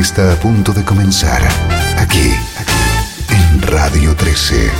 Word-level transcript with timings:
Está 0.00 0.32
a 0.32 0.36
punto 0.36 0.72
de 0.72 0.84
comenzar 0.84 1.42
aquí, 1.98 2.32
en 3.28 3.62
Radio 3.62 4.16
13. 4.16 4.70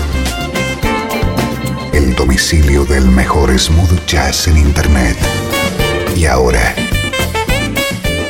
El 1.92 2.14
domicilio 2.14 2.84
del 2.84 3.06
mejor 3.06 3.56
smooth 3.58 4.06
jazz 4.06 4.48
en 4.48 4.56
Internet. 4.56 5.16
Y 6.16 6.24
ahora, 6.24 6.74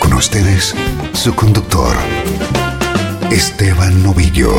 con 0.00 0.12
ustedes, 0.14 0.74
su 1.12 1.34
conductor, 1.34 1.96
Esteban 3.30 4.02
Novillo. 4.02 4.52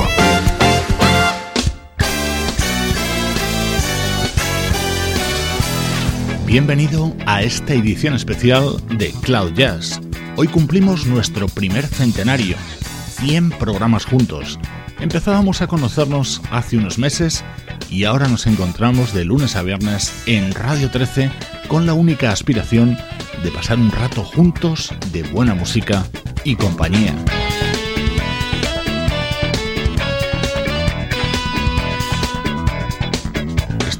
Bienvenido 6.46 7.14
a 7.26 7.42
esta 7.42 7.74
edición 7.74 8.14
especial 8.14 8.82
de 8.98 9.12
Cloud 9.24 9.54
Jazz. 9.54 10.00
Hoy 10.36 10.48
cumplimos 10.48 11.06
nuestro 11.06 11.48
primer 11.48 11.86
centenario, 11.86 12.58
100 13.20 13.52
programas 13.52 14.06
juntos. 14.06 14.58
Empezábamos 15.00 15.62
a 15.62 15.68
conocernos 15.68 16.42
hace 16.50 16.76
unos 16.76 16.98
meses 16.98 17.46
y 17.88 18.06
ahora 18.06 18.28
nos 18.28 18.48
encontramos 18.48 19.14
de 19.14 19.26
lunes 19.26 19.56
a 19.56 19.62
viernes 19.62 20.24
en 20.26 20.52
Radio 20.52 20.90
13 20.90 21.30
con 21.68 21.86
la 21.86 21.94
única 21.94 22.32
aspiración 22.32 22.98
de 23.44 23.52
pasar 23.52 23.78
un 23.78 23.92
rato 23.92 24.24
juntos 24.24 24.92
de 25.12 25.22
buena 25.22 25.54
música 25.54 26.04
y 26.44 26.56
compañía. 26.56 27.14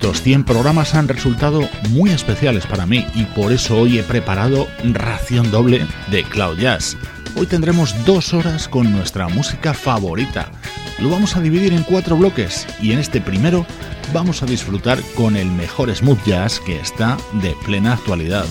Estos 0.04 0.22
100 0.22 0.44
programas 0.44 0.96
han 0.96 1.08
resultado 1.08 1.62
muy 1.92 2.10
especiales 2.10 2.66
para 2.66 2.86
mí 2.86 3.08
y 3.16 3.24
por 3.24 3.54
eso 3.54 3.78
hoy 3.78 4.00
he 4.00 4.04
preparado 4.04 4.68
ración 4.84 5.50
doble 5.50 5.88
de 6.12 6.26
Cloud 6.26 6.58
Jazz. 6.58 6.98
Hoy 7.38 7.46
tendremos 7.46 7.96
dos 8.04 8.34
horas 8.34 8.68
con 8.68 8.92
nuestra 8.92 9.30
música 9.30 9.74
favorita. 9.74 10.52
Lo 11.00 11.10
vamos 11.10 11.38
a 11.38 11.40
dividir 11.40 11.72
en 11.72 11.84
cuatro 11.84 12.18
bloques 12.18 12.68
y 12.82 12.92
en 12.92 13.00
este 13.00 13.22
primero 13.22 13.66
vamos 14.14 14.44
a 14.44 14.46
disfrutar 14.46 15.00
con 15.16 15.38
el 15.38 15.50
mejor 15.50 15.90
smooth 15.96 16.22
jazz 16.26 16.60
que 16.60 16.82
está 16.82 17.16
de 17.42 17.56
plena 17.64 17.94
actualidad. 17.94 18.44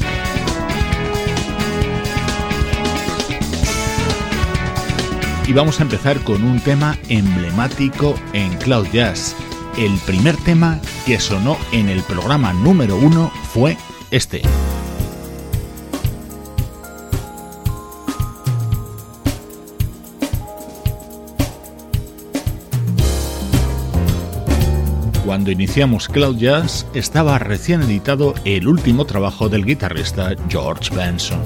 Y 5.47 5.53
vamos 5.53 5.81
a 5.81 5.83
empezar 5.83 6.19
con 6.21 6.45
un 6.45 6.61
tema 6.61 6.97
emblemático 7.11 8.19
en 8.33 8.57
Cloud 8.57 8.87
Jazz. 8.91 9.37
El 9.77 9.99
primer 10.07 10.37
tema 10.37 10.81
que 11.07 11.19
sonó 11.19 11.57
en 11.73 11.89
el 11.89 12.03
programa 12.03 12.53
número 12.53 12.97
uno 12.97 13.33
fue 13.53 13.79
este. 14.11 14.43
Cuando 25.25 25.51
iniciamos 25.51 26.09
Cloud 26.09 26.37
Jazz 26.37 26.87
estaba 26.93 27.39
recién 27.39 27.81
editado 27.81 28.35
el 28.45 28.69
último 28.69 29.07
trabajo 29.07 29.49
del 29.49 29.65
guitarrista 29.65 30.35
George 30.51 30.95
Benson. 30.95 31.41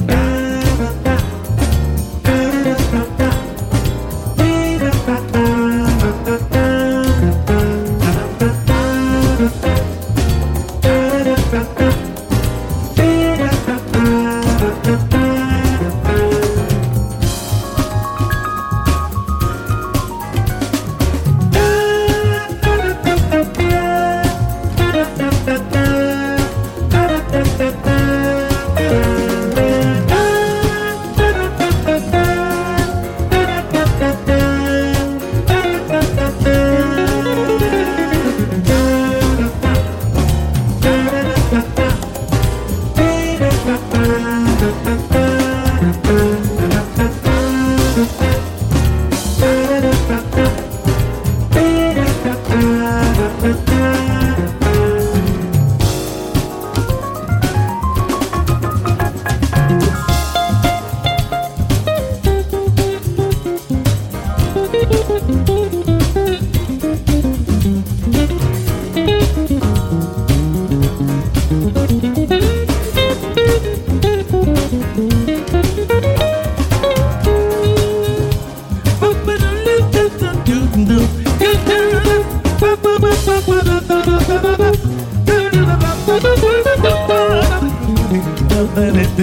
Thank 88.76 89.16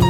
you. 0.00 0.05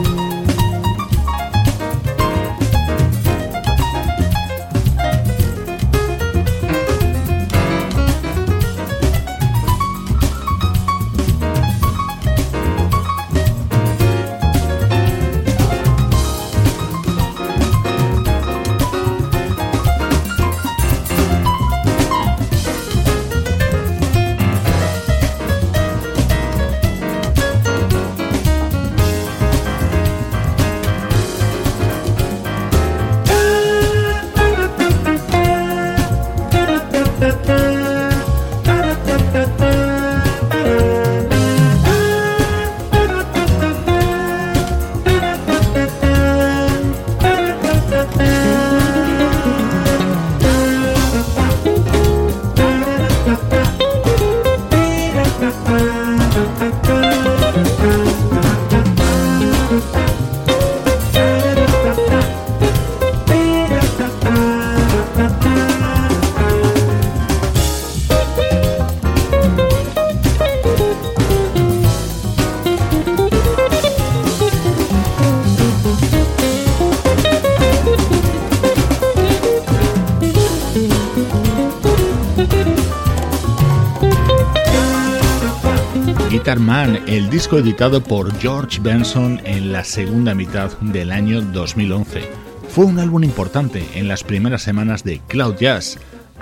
Disco 87.37 87.59
editado 87.59 88.03
por 88.03 88.35
George 88.39 88.81
Benson 88.81 89.43
en 89.45 89.71
la 89.71 89.85
segunda 89.85 90.35
mitad 90.35 90.73
del 90.81 91.13
año 91.13 91.43
2011. 91.43 92.23
Fue 92.71 92.87
un 92.87 92.99
álbum 92.99 93.25
importante 93.25 93.87
en 93.93 94.09
las 94.09 94.25
primeras 94.25 94.63
semanas 94.63 95.05
de 95.05 95.21
Cloud 95.29 95.57
Jazz, 95.61 95.99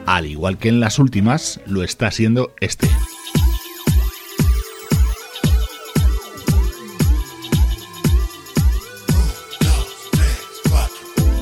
al 0.07 0.27
igual 0.27 0.57
que 0.57 0.69
en 0.69 0.79
las 0.79 1.01
últimas 1.01 1.61
lo 1.67 1.83
está 1.83 2.13
siendo 2.13 2.55
este. 2.61 2.89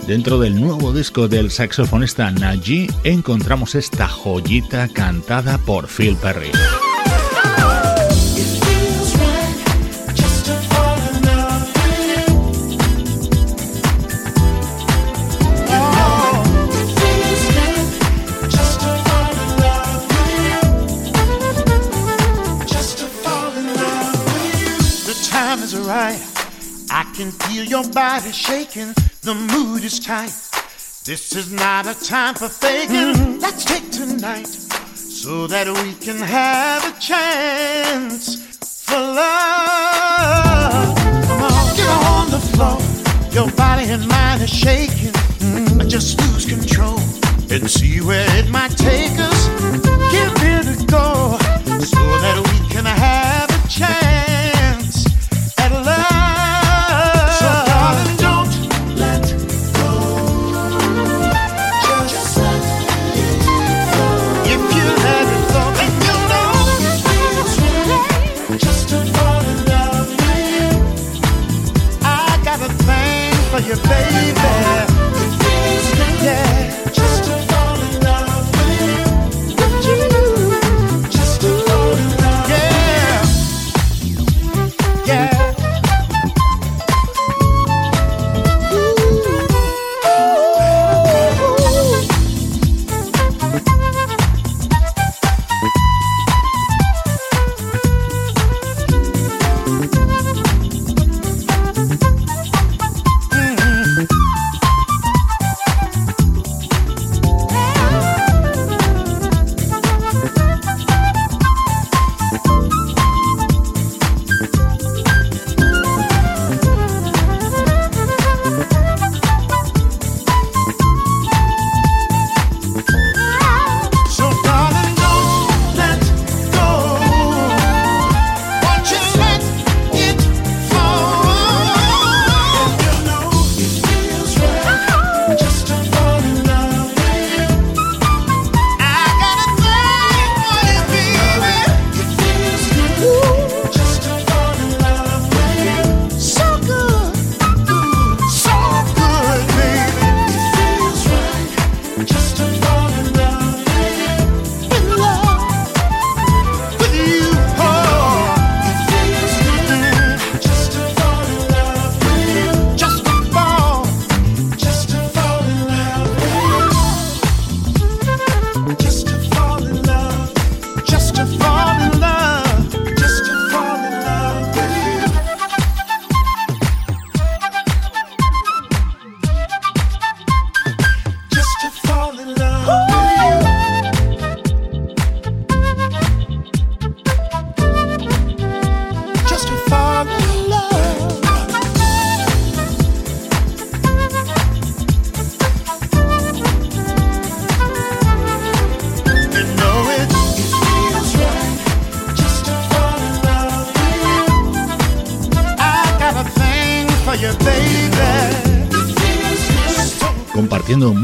Dentro 0.07 0.39
del 0.39 0.59
nuevo 0.59 0.95
disco 0.95 1.29
del 1.29 1.51
saxofonista 1.51 2.31
Najee 2.31 2.89
encontramos 3.05 3.75
esta 3.75 4.09
joyita 4.09 4.89
cantada 4.89 5.59
por 5.59 5.89
Phil 5.89 6.17
Perry. 6.17 6.53
Body 27.93 28.33
shaking 28.33 28.95
The 29.23 29.35
mood 29.35 29.85
is 29.85 30.01
tight. 30.01 30.33
This 31.05 31.35
is 31.37 31.53
not 31.53 31.87
a 31.87 31.95
time 32.05 32.35
for 32.35 32.49
faking. 32.49 33.15
Mm-hmm. 33.15 33.39
Let's 33.41 33.65
take 33.65 33.91
tonight 33.91 34.47
so 34.47 35.47
that 35.47 35.67
we 35.69 35.95
can 35.95 36.17
have 36.17 36.85
a 36.85 36.99
chance 37.01 38.37
for 38.85 38.97
love. 38.97 40.97
Come 41.29 41.43
on, 41.43 41.77
get 41.77 41.89
on 42.15 42.31
the 42.31 42.41
floor. 42.53 42.79
Your 43.33 43.51
body 43.57 43.85
and 43.85 44.07
mind 44.09 44.43
are 44.43 44.47
shaking. 44.47 45.13
Mm-hmm. 45.43 45.89
Just 45.89 46.21
lose 46.21 46.47
control 46.47 46.99
and 47.51 47.71
see 47.71 48.01
where 48.01 48.27
it 48.39 48.49
might 48.51 48.77
take 48.77 49.19
us. 49.19 49.49
Give 50.15 50.35
it 50.55 50.67
a 50.67 50.87
go 50.87 51.37
so 51.85 52.03
that 52.25 52.37
we 52.39 52.69
can 52.71 52.85
have 52.87 53.51
a 53.51 53.69
chance 53.69 54.32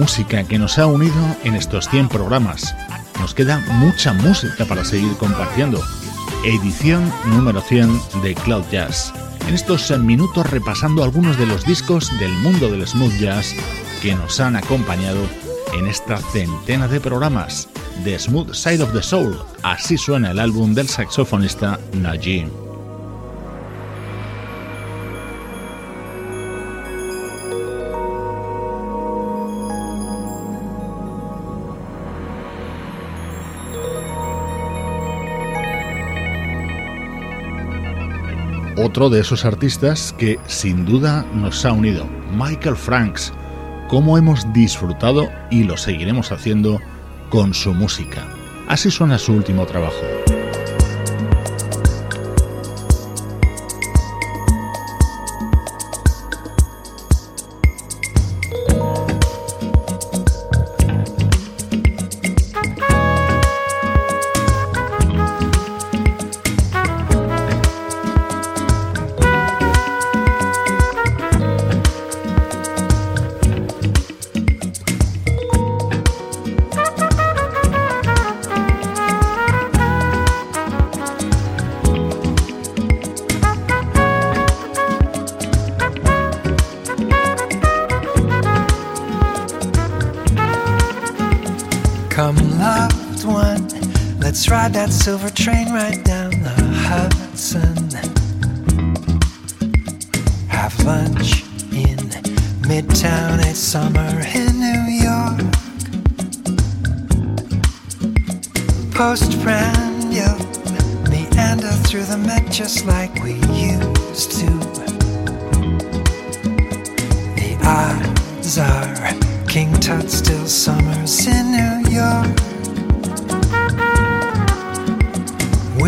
música 0.08 0.42
que 0.42 0.58
nos 0.58 0.78
ha 0.78 0.86
unido 0.86 1.36
en 1.44 1.54
estos 1.54 1.86
100 1.90 2.08
programas. 2.08 2.74
Nos 3.20 3.34
queda 3.34 3.58
mucha 3.72 4.14
música 4.14 4.64
para 4.64 4.82
seguir 4.82 5.12
compartiendo. 5.18 5.84
Edición 6.46 7.12
número 7.26 7.60
100 7.60 8.22
de 8.22 8.34
Cloud 8.34 8.64
Jazz. 8.72 9.12
En 9.46 9.54
estos 9.54 9.90
minutos 9.98 10.48
repasando 10.50 11.04
algunos 11.04 11.36
de 11.36 11.44
los 11.44 11.62
discos 11.66 12.10
del 12.18 12.32
mundo 12.38 12.70
del 12.70 12.88
smooth 12.88 13.18
jazz 13.18 13.54
que 14.00 14.14
nos 14.14 14.40
han 14.40 14.56
acompañado 14.56 15.20
en 15.74 15.86
esta 15.86 16.16
centena 16.16 16.88
de 16.88 17.00
programas. 17.00 17.68
The 18.02 18.18
Smooth 18.18 18.54
Side 18.54 18.82
of 18.82 18.94
the 18.94 19.02
Soul, 19.02 19.38
así 19.62 19.98
suena 19.98 20.30
el 20.30 20.38
álbum 20.38 20.72
del 20.72 20.88
saxofonista 20.88 21.78
Najee. 21.92 22.67
Otro 38.78 39.10
de 39.10 39.20
esos 39.20 39.44
artistas 39.44 40.14
que 40.16 40.38
sin 40.46 40.84
duda 40.84 41.26
nos 41.34 41.64
ha 41.64 41.72
unido, 41.72 42.06
Michael 42.32 42.76
Franks. 42.76 43.32
Cómo 43.88 44.18
hemos 44.18 44.52
disfrutado 44.52 45.28
y 45.50 45.64
lo 45.64 45.76
seguiremos 45.76 46.30
haciendo 46.30 46.80
con 47.30 47.54
su 47.54 47.74
música. 47.74 48.26
Así 48.68 48.90
suena 48.90 49.18
su 49.18 49.32
último 49.32 49.66
trabajo. 49.66 50.27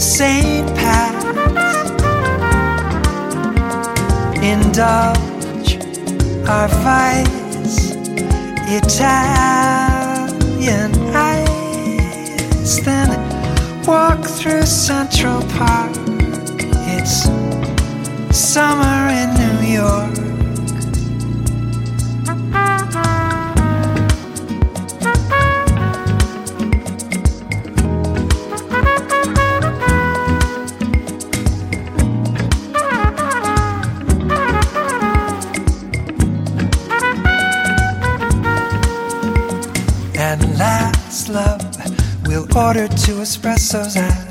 St. 0.00 0.66
Pat's. 0.74 1.24
Indulge 4.42 5.70
our 6.48 6.68
vice, 6.80 7.92
Italian 8.70 9.20
ice, 11.14 12.80
then 12.86 13.10
walk 13.86 14.24
through 14.24 14.62
Central 14.64 15.42
Park. 15.42 15.92
It's 16.92 17.39
summer 18.32 19.08
in 19.08 19.34
New 19.34 19.66
York. 19.66 20.16
And 40.16 40.58
last 40.58 41.28
love, 41.28 41.62
we'll 42.26 42.46
order 42.56 42.86
two 42.88 43.20
espressos 43.20 43.96
at 43.96 44.29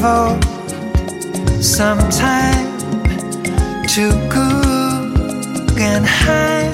Devote 0.00 0.40
some 1.62 1.98
time 2.08 2.72
to 3.86 4.10
Guggenheim. 5.76 6.72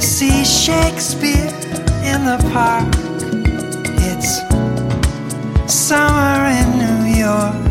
See 0.00 0.44
Shakespeare 0.44 1.50
in 2.04 2.24
the 2.24 2.38
park. 2.52 2.86
It's 3.98 4.38
summer 5.66 6.46
in 6.46 6.68
New 6.78 7.02
York. 7.18 7.67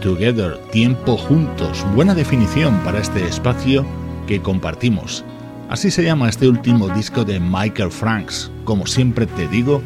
Together, 0.00 0.58
tiempo 0.70 1.16
juntos, 1.16 1.84
buena 1.94 2.14
definición 2.14 2.78
para 2.84 3.00
este 3.00 3.26
espacio 3.26 3.84
que 4.26 4.40
compartimos. 4.40 5.24
Así 5.68 5.90
se 5.90 6.04
llama 6.04 6.28
este 6.28 6.48
último 6.48 6.88
disco 6.90 7.24
de 7.24 7.40
Michael 7.40 7.90
Franks. 7.90 8.50
Como 8.64 8.86
siempre 8.86 9.26
te 9.26 9.48
digo, 9.48 9.82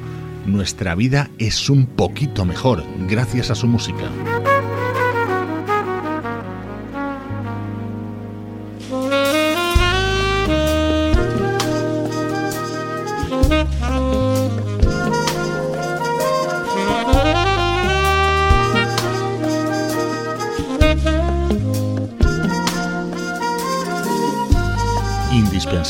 nuestra 0.46 0.94
vida 0.94 1.30
es 1.38 1.70
un 1.70 1.86
poquito 1.86 2.44
mejor 2.44 2.84
gracias 3.08 3.50
a 3.50 3.54
su 3.54 3.66
música. 3.66 4.10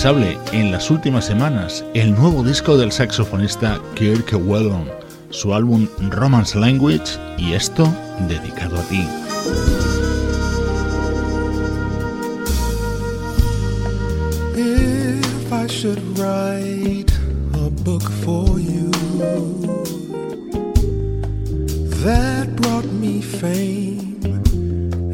Indispensable 0.02 0.58
en 0.58 0.72
las 0.72 0.90
últimas 0.90 1.26
semanas 1.26 1.84
el 1.92 2.14
nuevo 2.14 2.42
disco 2.42 2.78
del 2.78 2.90
saxofonista 2.90 3.78
Kirk 3.96 4.32
Whelan, 4.32 4.86
su 5.28 5.52
álbum 5.52 5.86
Romance 6.08 6.58
Language 6.58 7.18
y 7.36 7.52
esto 7.52 7.86
dedicado 8.26 8.78
a 8.78 8.82
ti. 8.84 9.06
If 14.56 15.52
I 15.52 15.66
should 15.66 16.00
write 16.18 17.12
a 17.52 17.68
book 17.84 18.10
for 18.24 18.58
you 18.58 18.90
that 22.04 22.48
brought 22.56 22.86
me 22.86 23.20
fame 23.20 24.18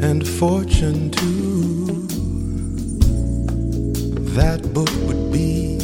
and 0.01 0.25
fortune 0.25 1.11
too, 1.11 1.46
that 4.37 4.61
book 4.71 4.91
would 5.07 5.31
be 5.31 5.79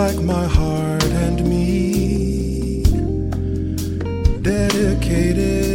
like 0.00 0.18
my 0.18 0.46
heart 0.48 1.04
and 1.04 1.48
me, 1.48 2.82
dedicated 4.42 5.71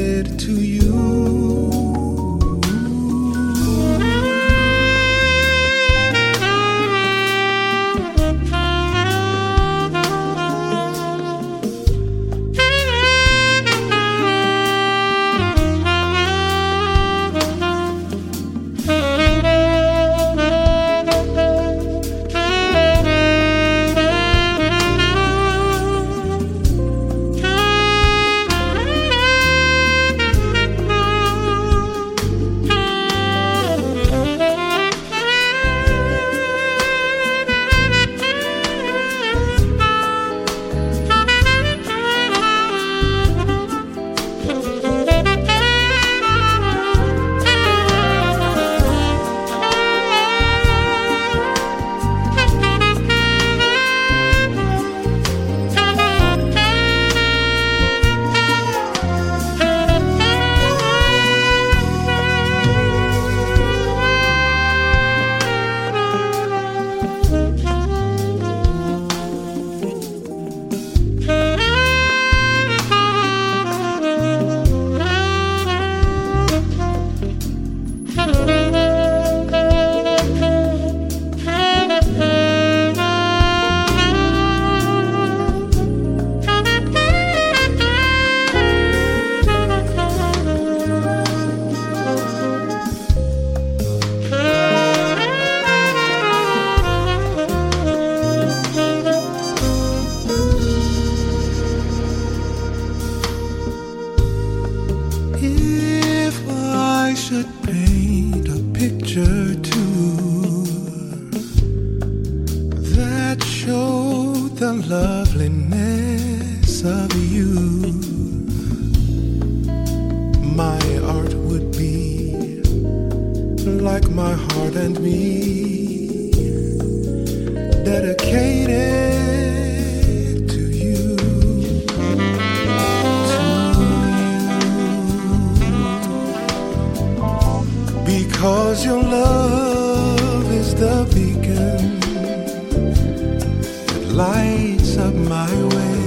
lights 144.17 144.97
up 144.97 145.13
my 145.13 145.51
way 145.73 145.99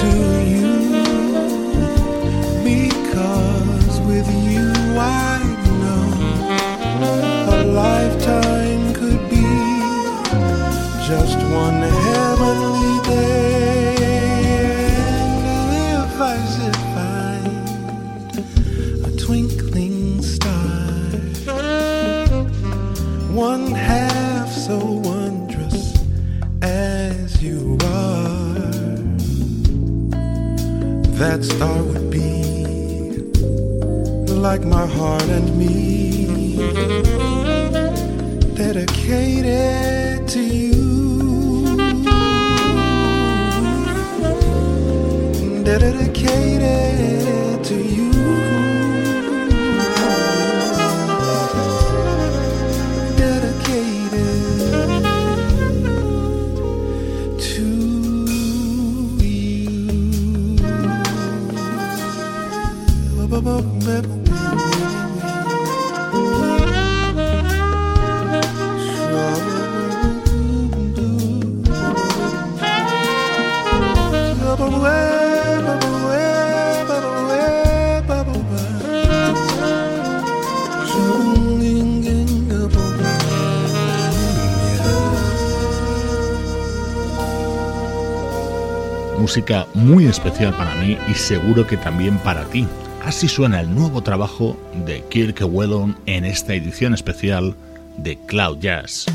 to 0.00 0.12
you 0.52 0.72
because 2.62 3.98
with 4.00 4.28
you 4.46 4.68
I 4.98 5.40
know 5.80 6.04
a 7.56 7.58
lifetime 7.64 8.92
could 8.92 9.22
be 9.30 9.48
just 11.08 11.38
one. 11.50 11.99
that 31.40 31.54
star 31.54 31.82
would 31.82 32.10
be 32.10 32.42
like 34.32 34.62
my 34.62 34.86
heart 34.86 35.22
and 35.22 35.56
me. 35.58 36.56
Dedicated 38.54 40.28
to 40.28 40.40
you. 40.40 40.69
Música 89.30 89.64
muy 89.74 90.06
especial 90.06 90.52
para 90.56 90.74
mí 90.74 90.98
y 91.06 91.14
seguro 91.14 91.64
que 91.64 91.76
también 91.76 92.18
para 92.18 92.46
ti. 92.46 92.66
Así 93.04 93.28
suena 93.28 93.60
el 93.60 93.72
nuevo 93.72 94.02
trabajo 94.02 94.56
de 94.84 95.04
Kirk 95.08 95.40
Whelan 95.48 95.96
en 96.06 96.24
esta 96.24 96.52
edición 96.52 96.94
especial 96.94 97.54
de 97.96 98.18
Cloud 98.26 98.58
Jazz. 98.58 99.06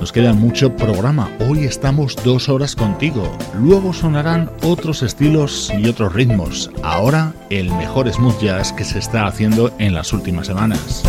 Nos 0.00 0.10
queda 0.10 0.32
mucho 0.32 0.74
programa. 0.74 1.30
Hoy 1.48 1.62
estamos 1.62 2.16
dos 2.24 2.48
horas 2.48 2.74
contigo. 2.74 3.38
Luego 3.56 3.92
sonarán 3.92 4.50
otros 4.64 5.04
estilos 5.04 5.72
y 5.78 5.88
otros 5.88 6.12
ritmos. 6.12 6.72
Ahora 6.82 7.32
el 7.50 7.70
mejor 7.70 8.12
smooth 8.12 8.40
jazz 8.40 8.72
que 8.72 8.82
se 8.82 8.98
está 8.98 9.26
haciendo 9.28 9.72
en 9.78 9.94
las 9.94 10.12
últimas 10.12 10.48
semanas. 10.48 11.04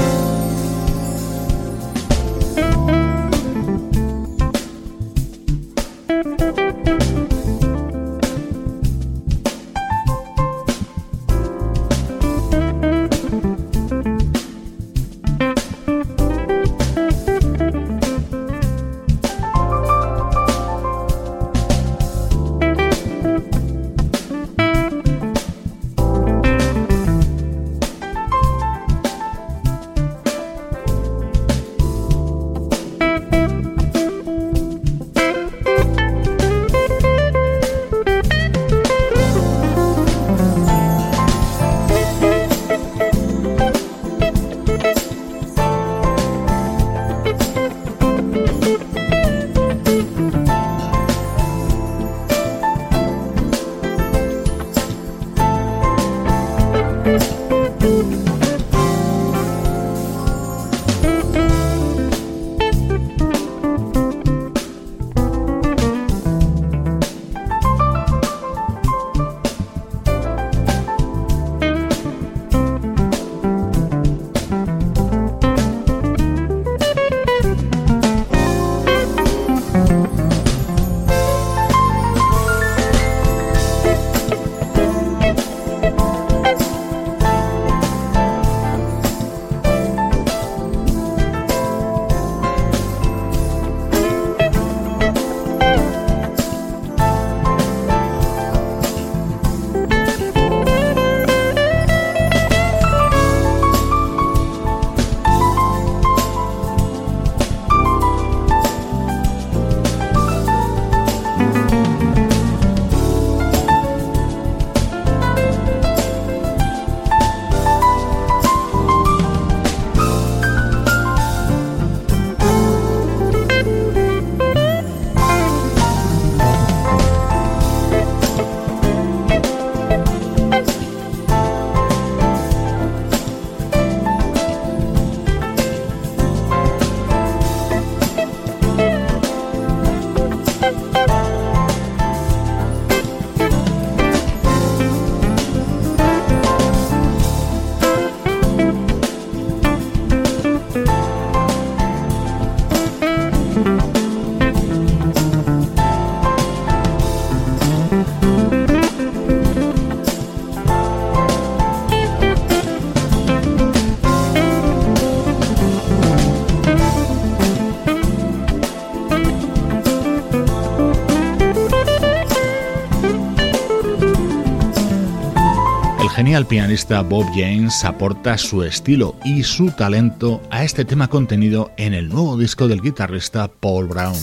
Genial 176.34 176.48
pianista 176.48 177.02
Bob 177.04 177.28
James 177.36 177.86
aporta 177.86 178.40
su 178.40 178.64
estilo 178.64 179.16
y 179.24 179.44
su 179.44 179.70
talento 179.70 180.42
a 180.50 180.64
este 180.64 180.84
tema 180.84 181.08
contenido 181.08 181.70
en 181.78 181.94
el 181.94 182.10
nuevo 182.10 182.38
disco 182.38 182.68
del 182.68 182.82
guitarrista 182.82 183.48
Paul 183.48 183.86
Brown. 183.86 184.18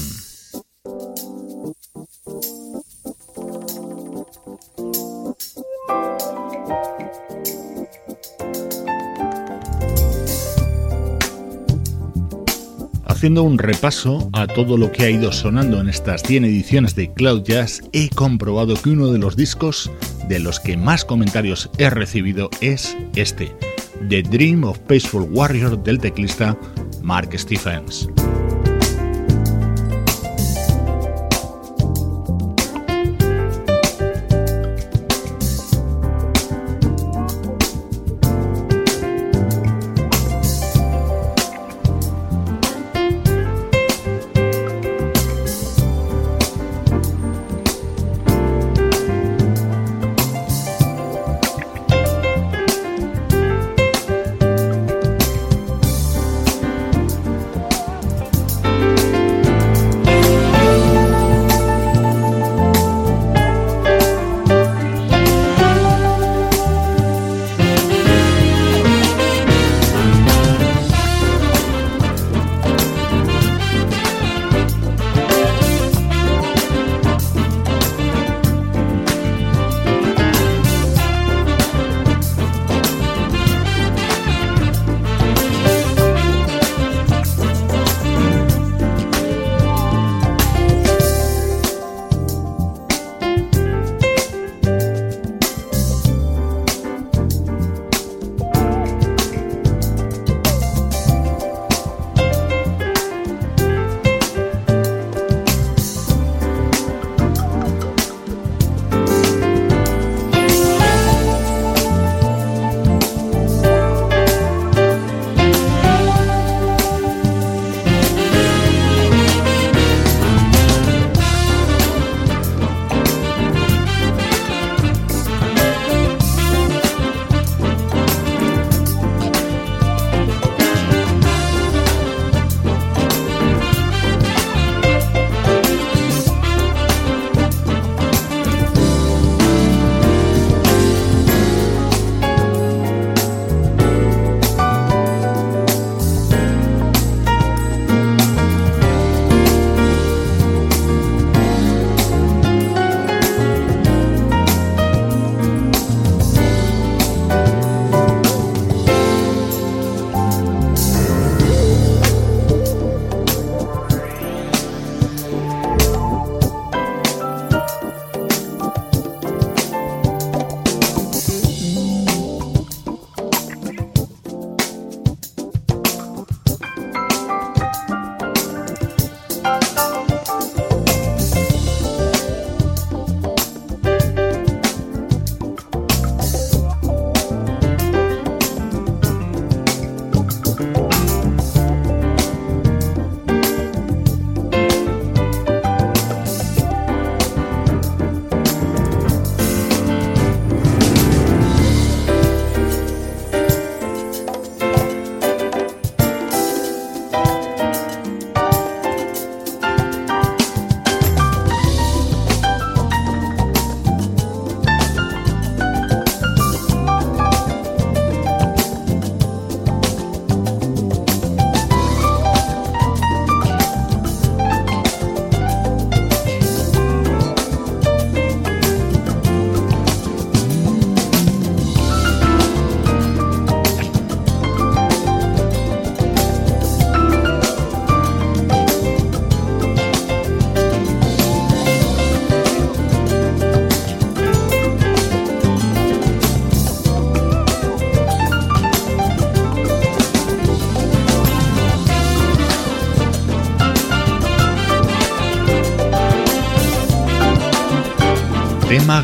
Haciendo 13.04 13.44
un 13.44 13.56
repaso 13.58 14.30
a 14.32 14.48
todo 14.48 14.76
lo 14.76 14.90
que 14.90 15.04
ha 15.04 15.10
ido 15.10 15.30
sonando 15.30 15.80
en 15.80 15.88
estas 15.88 16.24
100 16.24 16.46
ediciones 16.46 16.96
de 16.96 17.12
Cloud 17.12 17.44
Jazz, 17.44 17.82
he 17.92 18.08
comprobado 18.08 18.74
que 18.74 18.90
uno 18.90 19.12
de 19.12 19.18
los 19.20 19.36
discos 19.36 19.92
de 20.30 20.38
los 20.38 20.60
que 20.60 20.76
más 20.76 21.04
comentarios 21.04 21.68
he 21.76 21.90
recibido 21.90 22.50
es 22.60 22.96
este, 23.16 23.52
The 24.08 24.22
Dream 24.22 24.62
of 24.62 24.78
Peaceful 24.78 25.28
Warrior 25.28 25.82
del 25.82 25.98
teclista 25.98 26.56
Mark 27.02 27.36
Stephens. 27.36 28.08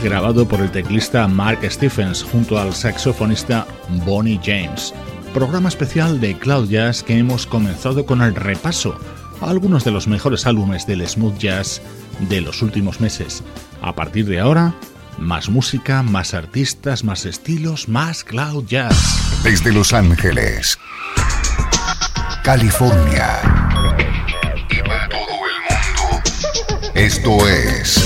Grabado 0.00 0.46
por 0.46 0.61
el 0.61 0.70
teclista 0.70 1.26
Mark 1.26 1.59
Stephens 1.68 2.22
junto 2.22 2.57
al 2.57 2.72
saxofonista 2.72 3.66
Bonnie 4.05 4.38
James. 4.42 4.94
Programa 5.35 5.68
especial 5.68 6.20
de 6.20 6.38
Cloud 6.38 6.68
Jazz 6.68 7.02
que 7.02 7.18
hemos 7.18 7.48
comenzado 7.48 8.07
con 8.07 8.22
el 8.22 8.37
repaso 8.37 8.96
a 9.40 9.50
algunos 9.50 9.85
de 9.85 9.90
los 9.90 10.07
mejores 10.07 10.46
álbumes 10.46 10.87
del 10.87 11.07
smooth 11.07 11.37
jazz 11.38 11.83
de 12.29 12.40
los 12.42 12.62
últimos 12.62 13.00
meses. 13.00 13.42
A 13.83 13.92
partir 13.92 14.26
de 14.26 14.38
ahora, 14.38 14.72
más 15.18 15.48
música, 15.48 16.05
más 16.05 16.33
artistas, 16.33 17.02
más 17.02 17.26
estilos, 17.26 17.88
más 17.88 18.22
Cloud 18.22 18.66
Jazz. 18.66 19.42
Desde 19.42 19.72
Los 19.72 19.92
Ángeles, 19.92 20.79
California 22.44 23.40
y 24.70 24.88
para 24.88 25.09
todo 25.09 25.20
el 25.20 25.74
mundo. 25.74 26.22
Esto 26.94 27.48
es 27.48 28.05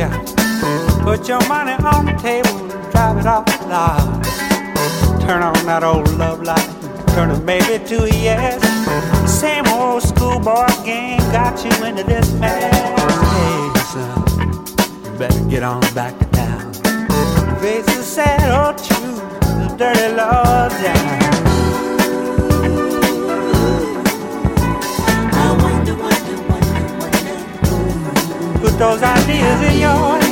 ya. 0.00 0.08
Put 1.04 1.28
your 1.28 1.42
money 1.48 1.72
on 1.92 2.06
the 2.06 2.16
table 2.28 2.56
and 2.72 2.90
drive 2.92 3.18
it 3.18 3.26
off 3.26 3.44
the 3.46 3.66
lot. 3.66 4.24
Turn 5.20 5.42
on 5.42 5.60
that 5.66 5.82
old 5.84 6.08
love 6.16 6.42
light, 6.42 6.70
turn 7.14 7.30
it 7.30 7.42
maybe 7.44 7.84
to 7.90 7.96
a 8.04 8.08
yes. 8.08 8.60
Same 9.40 9.66
old 9.68 10.02
schoolboy 10.02 10.68
game 10.84 11.20
got 11.36 11.54
you 11.64 11.72
into 11.84 12.04
this 12.04 12.32
mess. 12.40 12.74
Hey 13.34 13.80
son, 13.92 14.24
you 15.04 15.18
better 15.18 15.44
get 15.52 15.62
on 15.62 15.80
back 15.94 16.18
to 16.18 16.26
town. 16.40 16.72
Face 17.60 17.86
the 17.86 18.02
sad 18.02 18.48
old 18.58 18.76
truth, 18.86 19.20
the 19.60 19.68
dirty 19.76 20.08
law 20.16 20.68
down. 20.84 21.20
I 25.44 25.46
wonder 25.62 25.94
what 26.02 26.19
those 28.68 29.02
ideas 29.02 29.62
in 29.72 29.80
your 29.80 30.29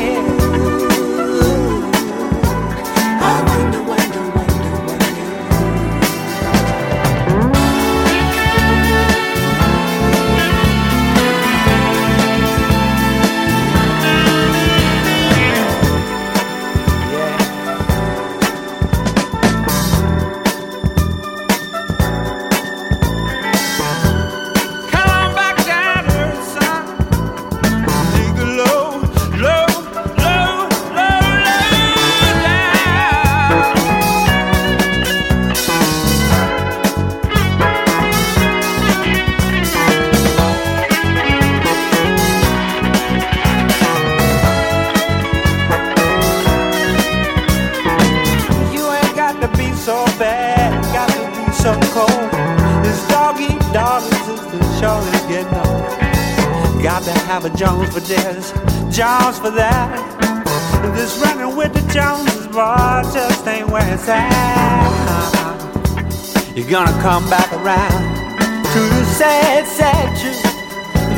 Gonna 66.68 66.92
come 67.00 67.30
back 67.30 67.50
around 67.54 68.14
to 68.44 68.78
the 68.78 69.04
sad, 69.06 69.66
sad 69.66 70.14
truth, 70.20 70.42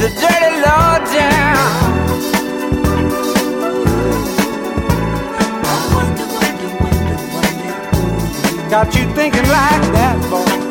the 0.00 0.08
dirty 0.20 0.60
law 0.62 0.98
down. 1.12 1.90
Got 8.70 8.94
you 8.94 9.12
thinking 9.12 9.48
like 9.48 9.82
that, 9.92 10.16
boy. 10.30 10.69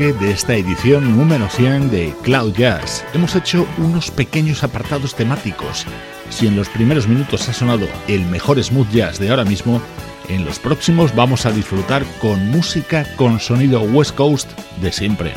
De 0.00 0.30
esta 0.30 0.54
edición 0.54 1.14
número 1.14 1.46
100 1.50 1.90
de 1.90 2.14
Cloud 2.22 2.54
Jazz. 2.54 3.04
Hemos 3.12 3.36
hecho 3.36 3.66
unos 3.76 4.10
pequeños 4.10 4.64
apartados 4.64 5.14
temáticos. 5.14 5.84
Si 6.30 6.46
en 6.46 6.56
los 6.56 6.70
primeros 6.70 7.06
minutos 7.06 7.46
ha 7.50 7.52
sonado 7.52 7.86
el 8.08 8.24
mejor 8.24 8.62
smooth 8.64 8.88
jazz 8.90 9.18
de 9.18 9.28
ahora 9.28 9.44
mismo, 9.44 9.82
en 10.30 10.46
los 10.46 10.58
próximos 10.58 11.14
vamos 11.14 11.44
a 11.44 11.52
disfrutar 11.52 12.02
con 12.18 12.50
música 12.50 13.04
con 13.16 13.40
sonido 13.40 13.82
West 13.82 14.14
Coast 14.14 14.50
de 14.80 14.90
siempre. 14.90 15.34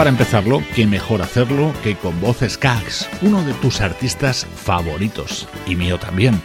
Para 0.00 0.08
empezarlo, 0.08 0.62
qué 0.74 0.86
mejor 0.86 1.20
hacerlo 1.20 1.74
que 1.84 1.94
con 1.94 2.18
voces 2.22 2.54
Skaggs, 2.54 3.06
uno 3.20 3.44
de 3.44 3.52
tus 3.52 3.82
artistas 3.82 4.46
favoritos, 4.46 5.46
y 5.66 5.76
mío 5.76 5.98
también. 5.98 6.40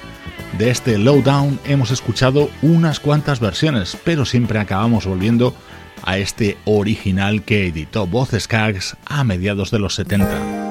De 0.57 0.71
este 0.71 0.97
Lowdown 0.97 1.57
hemos 1.63 1.89
escuchado 1.89 2.49
unas 2.61 2.99
cuantas 2.99 3.39
versiones, 3.39 3.97
pero 4.03 4.25
siempre 4.25 4.59
acabamos 4.59 5.05
volviendo 5.05 5.55
a 6.03 6.17
este 6.17 6.57
original 6.65 7.43
que 7.43 7.67
editó 7.67 8.07
Voz 8.07 8.31
Skaggs 8.37 8.97
a 9.05 9.23
mediados 9.23 9.71
de 9.71 9.79
los 9.79 9.95
70. 9.95 10.64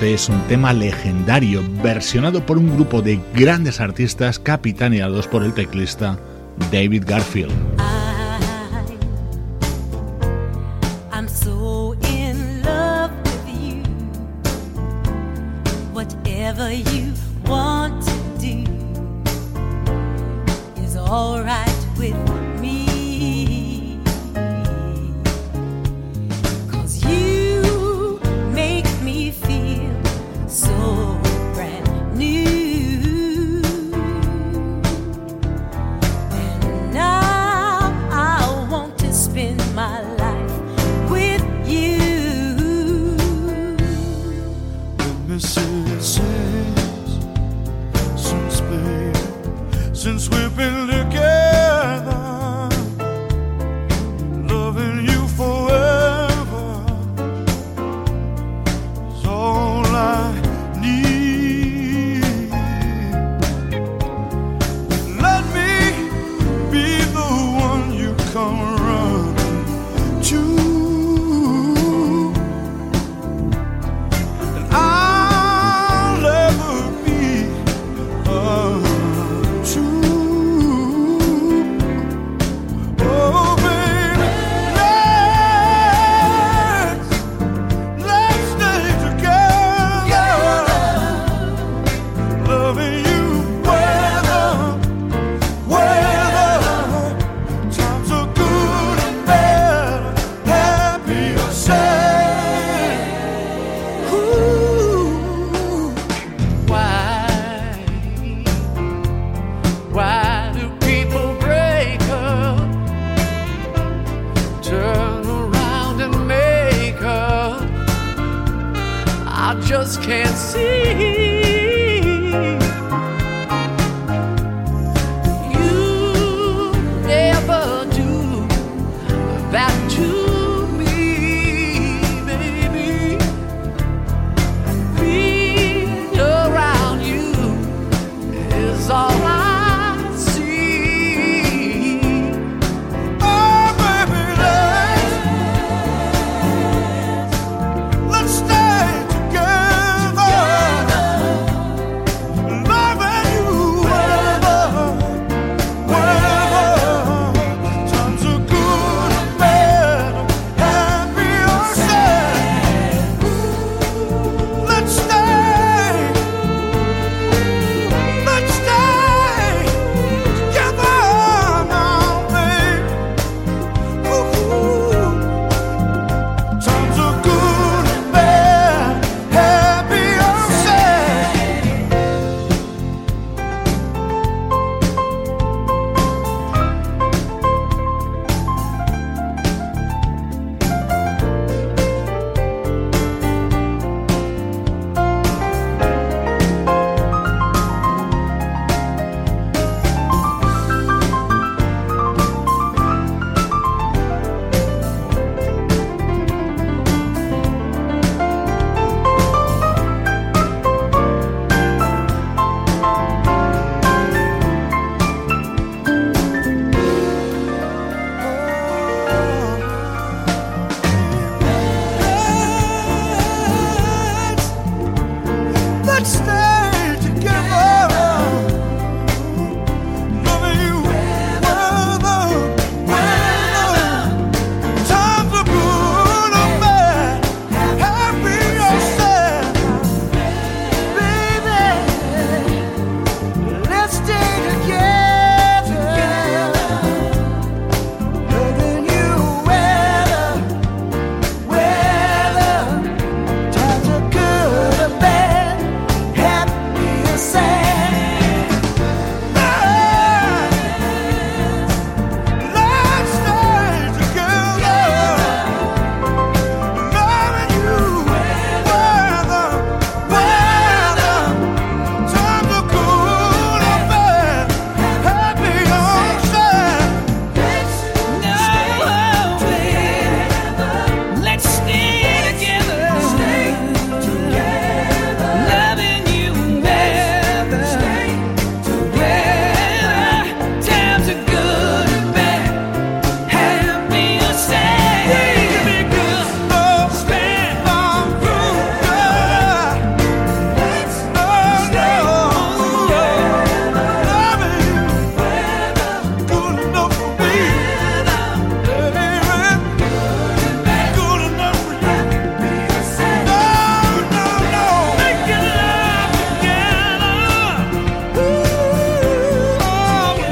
Este 0.00 0.14
es 0.14 0.28
un 0.30 0.40
tema 0.48 0.72
legendario 0.72 1.62
versionado 1.82 2.46
por 2.46 2.56
un 2.56 2.74
grupo 2.74 3.02
de 3.02 3.20
grandes 3.34 3.80
artistas 3.80 4.38
capitaneados 4.38 5.28
por 5.28 5.44
el 5.44 5.52
teclista 5.52 6.18
David 6.72 7.04
Garfield. 7.06 7.52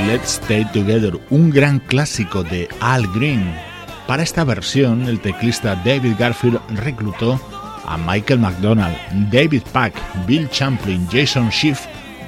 Let's 0.08 0.40
Stay 0.42 0.64
Together, 0.72 1.20
un 1.28 1.50
gran 1.50 1.80
clásico 1.80 2.42
de 2.42 2.66
Al 2.80 3.06
Green. 3.08 3.54
Para 4.06 4.22
esta 4.22 4.42
versión, 4.42 5.02
el 5.02 5.20
teclista 5.20 5.74
David 5.84 6.14
Garfield 6.18 6.58
reclutó 6.76 7.38
a 7.84 7.98
Michael 7.98 8.40
McDonald, 8.40 8.96
David 9.30 9.64
Pack, 9.70 9.92
Bill 10.26 10.48
Champlin, 10.48 11.06
Jason 11.12 11.52
Schiff 11.52 11.80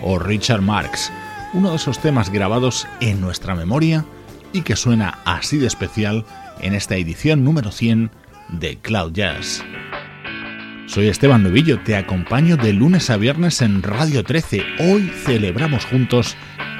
o 0.02 0.18
Richard 0.18 0.60
Marx, 0.60 1.10
uno 1.54 1.70
de 1.70 1.76
esos 1.76 1.98
temas 1.98 2.28
grabados 2.28 2.86
en 3.00 3.18
nuestra 3.18 3.54
memoria 3.54 4.04
y 4.52 4.60
que 4.60 4.76
suena 4.76 5.18
así 5.24 5.56
de 5.56 5.66
especial 5.66 6.26
en 6.60 6.74
esta 6.74 6.96
edición 6.96 7.44
número 7.44 7.72
100 7.72 8.10
de 8.50 8.76
Cloud 8.76 9.14
Jazz. 9.14 9.64
Soy 10.84 11.08
Esteban 11.08 11.44
Novillo, 11.44 11.80
te 11.80 11.96
acompaño 11.96 12.58
de 12.58 12.74
lunes 12.74 13.08
a 13.08 13.16
viernes 13.16 13.62
en 13.62 13.82
Radio 13.82 14.22
13. 14.22 14.66
Hoy 14.80 15.10
celebramos 15.24 15.86
juntos 15.86 16.36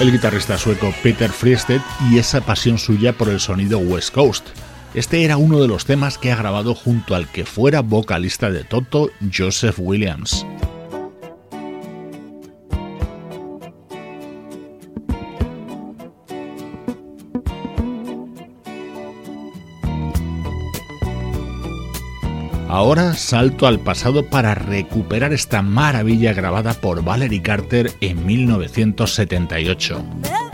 el 0.00 0.12
guitarrista 0.12 0.56
sueco 0.56 0.94
Peter 1.02 1.30
Friested 1.30 1.80
y 2.10 2.18
esa 2.18 2.40
pasión 2.40 2.78
suya 2.78 3.12
por 3.12 3.28
el 3.28 3.40
sonido 3.40 3.78
West 3.78 4.14
Coast. 4.14 4.46
Este 4.94 5.24
era 5.24 5.36
uno 5.36 5.60
de 5.60 5.68
los 5.68 5.84
temas 5.84 6.18
que 6.18 6.30
ha 6.30 6.36
grabado 6.36 6.74
junto 6.74 7.14
al 7.14 7.26
que 7.26 7.44
fuera 7.44 7.80
vocalista 7.80 8.50
de 8.50 8.64
Toto, 8.64 9.10
Joseph 9.36 9.76
Williams. 9.78 10.46
Ahora 22.78 23.14
salto 23.14 23.66
al 23.66 23.80
pasado 23.80 24.26
para 24.26 24.54
recuperar 24.54 25.32
esta 25.32 25.62
maravilla 25.62 26.32
grabada 26.32 26.74
por 26.74 27.02
Valerie 27.02 27.42
Carter 27.42 27.90
en 28.00 28.24
1978. 28.24 30.47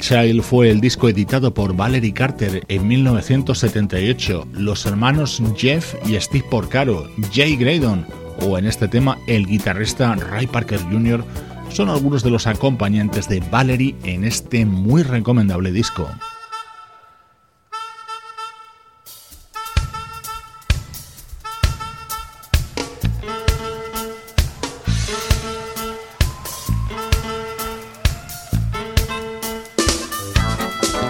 Child 0.00 0.42
fue 0.42 0.70
el 0.70 0.80
disco 0.80 1.08
editado 1.08 1.52
por 1.52 1.74
Valerie 1.74 2.12
Carter 2.12 2.64
en 2.68 2.86
1978, 2.88 4.46
los 4.52 4.86
hermanos 4.86 5.42
Jeff 5.56 5.94
y 6.06 6.18
Steve 6.20 6.44
Porcaro, 6.50 7.08
Jay 7.32 7.56
Graydon 7.56 8.06
o 8.40 8.58
en 8.58 8.66
este 8.66 8.88
tema 8.88 9.18
el 9.26 9.46
guitarrista 9.46 10.14
Ray 10.14 10.46
Parker 10.46 10.80
Jr. 10.90 11.24
son 11.70 11.88
algunos 11.88 12.22
de 12.22 12.30
los 12.30 12.46
acompañantes 12.46 13.28
de 13.28 13.40
Valerie 13.40 13.94
en 14.04 14.24
este 14.24 14.64
muy 14.66 15.02
recomendable 15.02 15.72
disco. 15.72 16.08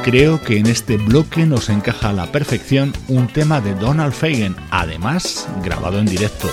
Creo 0.02 0.42
que 0.42 0.58
en 0.58 0.66
este 0.66 0.96
bloque 0.96 1.46
nos 1.46 1.68
encaja 1.68 2.08
a 2.08 2.12
la 2.12 2.26
perfección 2.32 2.92
un 3.06 3.28
tema 3.28 3.60
de 3.60 3.72
Donald 3.76 4.12
Fagen, 4.12 4.56
además 4.72 5.48
grabado 5.62 6.00
en 6.00 6.06
directo. 6.06 6.48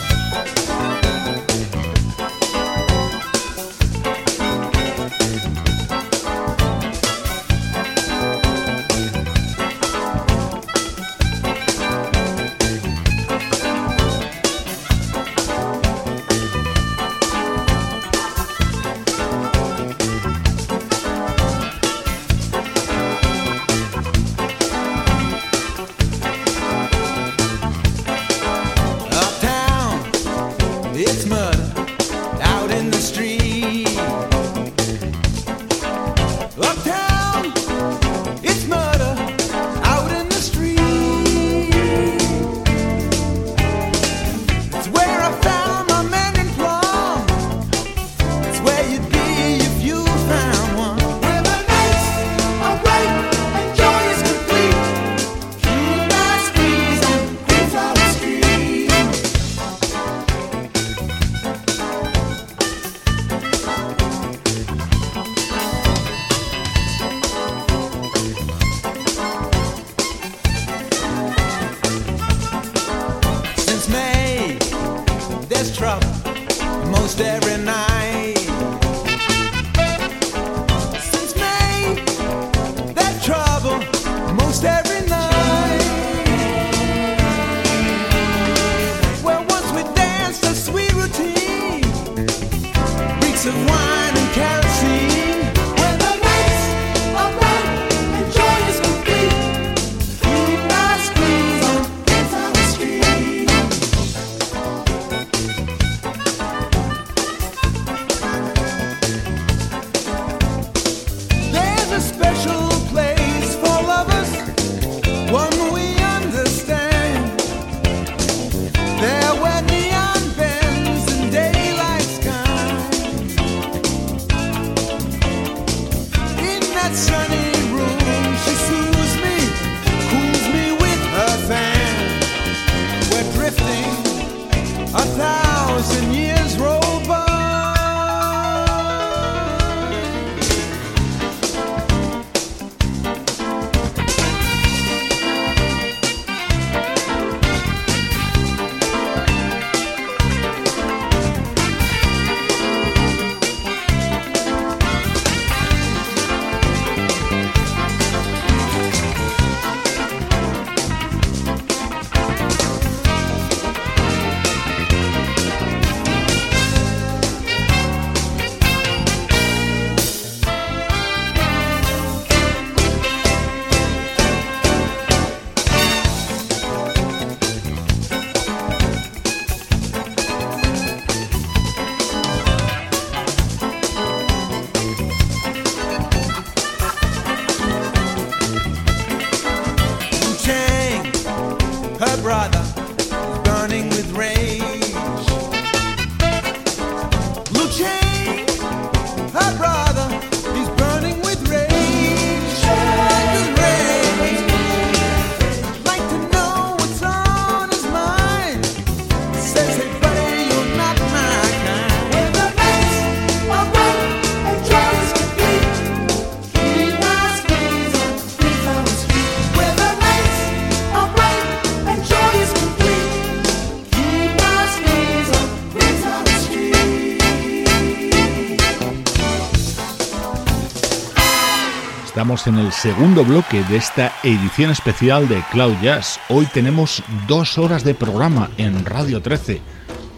En 232.48 232.60
el 232.60 232.72
segundo 232.72 233.26
bloque 233.26 233.64
de 233.64 233.78
esta 233.78 234.14
edición 234.24 234.72
especial 234.72 235.28
de 235.28 235.44
Cloud 235.52 235.74
Jazz. 235.82 236.20
Hoy 236.30 236.46
tenemos 236.46 237.02
dos 237.28 237.58
horas 237.58 237.84
de 237.84 237.96
programa 237.96 238.50
en 238.58 238.86
Radio 238.86 239.22
13. 239.22 239.62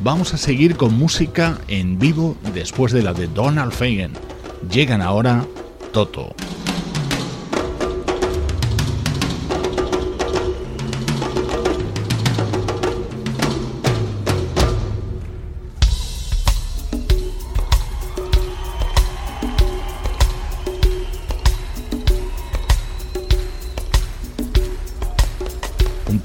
Vamos 0.01 0.33
a 0.33 0.37
seguir 0.37 0.75
con 0.75 0.93
música 0.93 1.57
en 1.67 1.99
vivo 1.99 2.35
después 2.53 2.91
de 2.91 3.01
la 3.01 3.13
de 3.13 3.27
Donald 3.27 3.71
Fagen. 3.71 4.13
Llegan 4.69 5.01
ahora 5.01 5.45
Toto. 5.93 6.35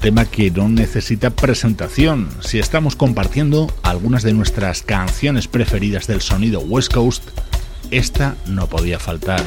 Tema 0.07 0.23
que 0.23 0.49
no 0.51 0.69
necesita 0.69 1.31
presentación. 1.31 2.29
Si 2.39 2.59
estamos 2.59 2.95
compartiendo 2.95 3.69
algunas 3.83 4.23
de 4.23 4.31
nuestras 4.31 4.81
canciones 4.81 5.49
preferidas 5.49 6.07
del 6.07 6.21
sonido 6.21 6.61
West 6.61 6.93
Coast, 6.93 7.23
esta 7.91 8.37
no 8.45 8.67
podía 8.67 8.99
faltar. 8.99 9.43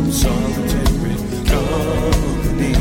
some 0.00 0.12
solitary 0.12 1.14
company. 1.44 2.74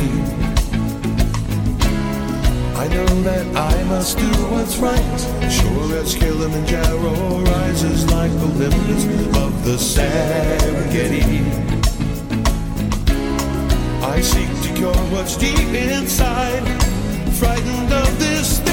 I 2.76 2.88
know 2.88 3.08
that 3.28 3.46
I 3.56 3.84
must 3.86 4.18
do 4.18 4.32
what's 4.52 4.78
right. 4.78 5.52
Sure 5.52 5.98
as 5.98 6.16
Kilimanjaro 6.16 7.42
rises 7.42 8.10
like 8.12 8.32
Olympus 8.32 9.04
of 9.36 9.66
the 9.66 9.76
Serengeti. 9.76 11.44
I 14.02 14.22
seek 14.22 14.50
to 14.64 14.74
cure 14.76 15.04
what's 15.12 15.36
deep 15.36 15.74
inside, 15.74 16.64
frightened 17.34 17.92
of 17.92 18.20
this. 18.20 18.69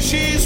she's 0.00 0.39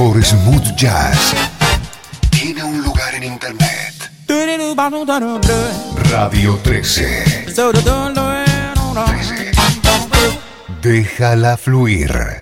mejor 0.00 0.24
smooth 0.24 0.74
jazz 0.76 1.34
tiene 2.30 2.64
un 2.64 2.82
lugar 2.82 3.14
en 3.14 3.24
internet. 3.24 4.10
Radio 6.10 6.58
13. 6.62 7.44
13. 7.44 7.82
Déjala 10.80 11.58
fluir. 11.58 12.39